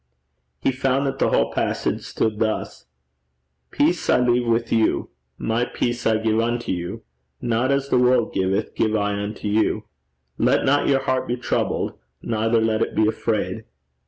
He 0.59 0.71
found 0.71 1.05
that 1.05 1.19
the 1.19 1.29
whole 1.29 1.53
passage 1.53 2.01
stood 2.01 2.39
thus: 2.39 2.87
'Peace 3.69 4.09
I 4.09 4.19
leave 4.19 4.47
with 4.47 4.71
you, 4.73 5.11
my 5.37 5.63
peace 5.63 6.07
I 6.07 6.17
give 6.17 6.39
unto 6.39 6.71
you: 6.71 7.03
not 7.39 7.69
as 7.71 7.89
the 7.89 7.99
world 7.99 8.33
giveth 8.33 8.73
give 8.73 8.95
I 8.95 9.13
unto 9.21 9.47
you. 9.47 9.83
Let 10.39 10.65
not 10.65 10.87
your 10.87 11.03
heart 11.03 11.27
be 11.27 11.37
troubled, 11.37 11.99
neither 12.23 12.59
let 12.59 12.81
it 12.81 12.95
be 12.95 13.05
afraid.' 13.07 13.65